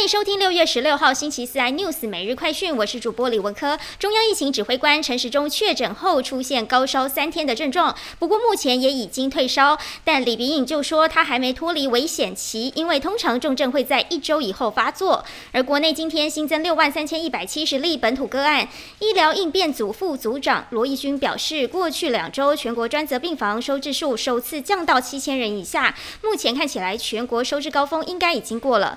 [0.00, 3.78] 欢迎收听六月十六号星期四 iNews 每日快讯，我是主播李文科。
[3.98, 9.78] 中央疫情指挥官陈时中确诊后出现高烧三天的症状，不过目前也已经退烧。
[10.02, 15.22] 但李鼻颖就说他还没脱离危险期，因为通常重症会在一周以后发作。
[15.52, 18.66] 而国内今天新增六万三千一百七十例本土个案，
[19.00, 28.96] 医疗应变组副组长罗义军表示，过去两周全国专责病房收治数首次降到七千人以下，目前看起来全国收治高峰应该已经过了。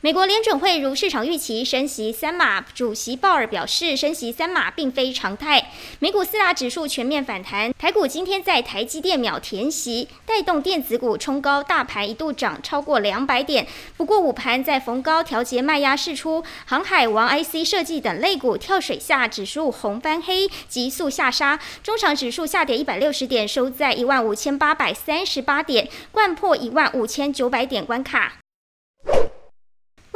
[0.00, 5.72] 美国联准会如市场预期升息三码，主席鲍尔表示，升息三码并非常态。
[5.98, 13.66] 美股四大指数全面反弹，台股今天在台积电秒填息，带动电子股冲高，大盘一度涨超过两百点。
[13.96, 21.58] 不过午盘在逢高调节卖压释出，航海王、IC 设计等类股跳水下，指数红翻黑，急速下杀。
[21.82, 28.34] 中场指数下跌一百六十点，收在一万五千八百三十八点，贯破一万五千九百点关卡。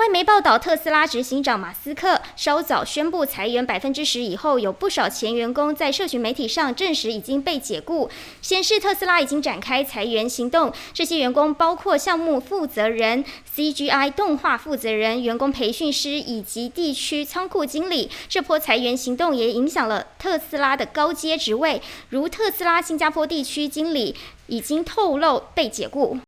[0.03, 10.73] 外媒报道，特斯拉执行长马斯克稍早宣布裁员百分之十以后，有不少前员工在社群媒体上证实已经被解雇，显示特斯拉已经展开裁员行动。
[10.93, 18.11] 这些员工包括项目负责人、CGI 动画负责人、员工培训师以及地区仓库经理。
[18.29, 24.17] 这波裁员行动也影响了特斯拉的高阶职位，如特斯拉新加坡地区经理
[24.49, 26.19] 已经透露被解雇。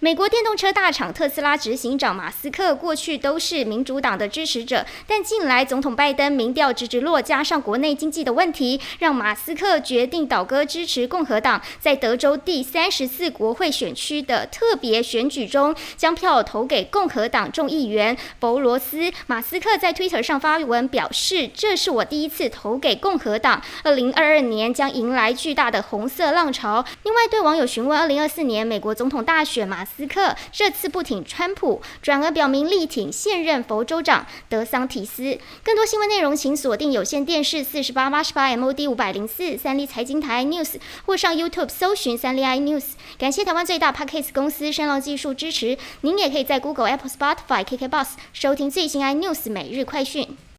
[0.00, 19.10] 美国电动车大厂特斯拉执行长马斯克过去都是民主党的支持者，但近来总统拜登民调直直落，加上国内经济的问题，让马斯克决定倒戈支持共和党，在德州第三十四国会选区的特别选举中，将票投给共和党众议员博罗斯。
[19.26, 35.38] 马斯克在 Twitter 上发文表示：“这是我第一次投给共和党，二零二二年将迎来巨大的红色浪潮。”另外，对网友询问二零二四年美国总统大选，马斯克这次不挺川普，转而表明力挺现任佛州长德桑提斯。
[35.62, 40.74] 更多新闻内容，请锁定有线电视四十八八十八 MOD 五百零四三立财经台 News，
[41.06, 42.84] 或上 YouTube 搜寻三立 iNews。
[43.16, 45.78] 感谢台湾最大 Podcast 公司声浪技术支持。
[46.00, 50.36] 您也可以在 Google、Apple、Spotify、KK Bus 收听最新 iNews 每日快讯。